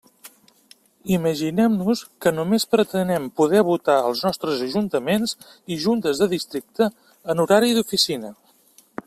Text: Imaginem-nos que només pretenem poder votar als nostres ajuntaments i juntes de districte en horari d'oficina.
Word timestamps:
Imaginem-nos 1.17 2.01
que 2.25 2.33
només 2.37 2.65
pretenem 2.71 3.27
poder 3.41 3.61
votar 3.69 3.99
als 3.99 4.25
nostres 4.29 4.65
ajuntaments 4.69 5.37
i 5.77 5.79
juntes 5.85 6.25
de 6.25 6.31
districte 6.33 6.91
en 7.35 7.47
horari 7.47 7.73
d'oficina. 7.79 8.35